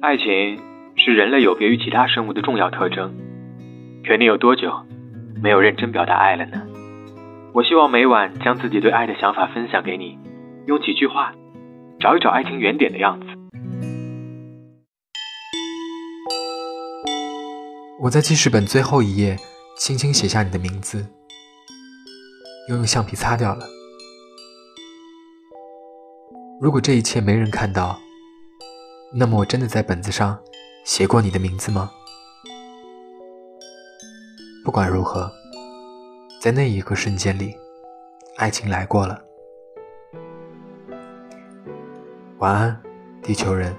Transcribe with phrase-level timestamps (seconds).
[0.00, 0.24] 爱情
[0.96, 3.12] 是人类有别于其他生物的重要特征。
[4.06, 4.70] 可你有多久
[5.42, 6.62] 没有认真表达爱了呢？
[7.52, 10.16] 我希望每晚将自己对爱的想法分享给你，
[10.66, 11.32] 用几句话
[11.98, 13.26] 找一找爱情原点的样子。
[18.00, 19.36] 我在记事本最后一页
[19.76, 21.04] 轻轻写下你的名字，
[22.70, 23.66] 又用橡皮擦掉了。
[26.60, 27.98] 如果这一切没人看到，
[29.10, 30.38] 那么我真的在本子上
[30.84, 31.90] 写过你的名字吗？
[34.62, 35.32] 不管如何，
[36.42, 37.56] 在那一个瞬间里，
[38.36, 39.18] 爱情来过了。
[42.38, 42.82] 晚安，
[43.22, 43.74] 地球人。